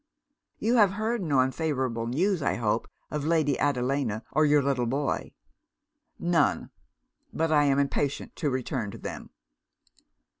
'You 0.57 0.77
have 0.77 0.93
heard 0.93 1.21
no 1.21 1.41
unfavourable 1.41 2.07
news, 2.07 2.41
I 2.41 2.55
hope, 2.55 2.87
of 3.11 3.23
Lady 3.23 3.59
Adelina 3.59 4.23
or 4.31 4.47
your 4.47 4.63
little 4.63 4.87
boy?' 4.87 5.31
'None. 6.17 6.71
But 7.31 7.51
I 7.51 7.65
am 7.65 7.77
impatient 7.77 8.35
to 8.37 8.49
return 8.49 8.89
to 8.89 8.97
them.' 8.97 9.29